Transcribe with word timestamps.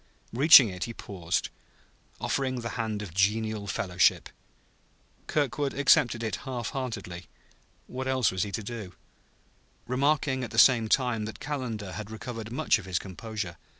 Reaching 0.33 0.67
it, 0.69 0.85
he 0.85 0.95
paused, 0.95 1.49
offering 2.19 2.61
the 2.61 2.69
hand 2.69 3.03
of 3.03 3.13
genial 3.13 3.67
fellowship. 3.67 4.29
Kirkwood 5.27 5.75
accepted 5.75 6.23
it 6.23 6.37
half 6.37 6.69
heartedly 6.71 7.27
(what 7.85 8.07
else 8.07 8.31
was 8.31 8.41
he 8.41 8.51
to 8.53 8.63
do?) 8.63 8.95
remarking 9.85 10.43
at 10.43 10.49
the 10.49 10.57
same 10.57 10.89
time 10.89 11.25
that 11.25 11.39
Calendar 11.39 11.91
had 11.91 12.09
recovered 12.09 12.51
much 12.51 12.79
of 12.79 12.85
his 12.85 12.97
composure. 12.97 13.57